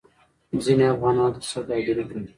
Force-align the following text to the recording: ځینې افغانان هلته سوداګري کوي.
ځینې 0.63 0.85
افغانان 0.93 1.27
هلته 1.31 1.43
سوداګري 1.53 2.03
کوي. 2.09 2.27